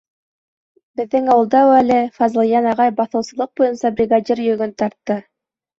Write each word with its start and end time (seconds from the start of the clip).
Беҙҙең 1.01 1.29
ауылда 1.33 1.61
әүәле 1.67 1.99
Фазылйән 2.17 2.71
ағай 2.73 2.95
баҫыусылыҡ 3.03 3.55
буйынса 3.63 3.95
бригадир 4.01 4.45
йөгөн 4.51 4.77
тартты. 4.85 5.23